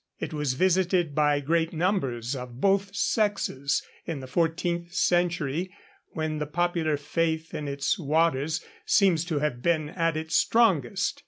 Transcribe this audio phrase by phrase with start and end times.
[0.17, 5.71] It was visited by great numbers, of both sexes, in the fourteenth century,
[6.13, 11.19] when the popular faith in its waters seems to have been at its strongest.